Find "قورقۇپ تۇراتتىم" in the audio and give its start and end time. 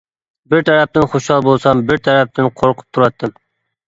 2.63-3.37